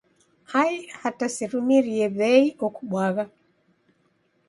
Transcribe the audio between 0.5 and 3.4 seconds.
Ai hata sirumirie w'ei okubwagha.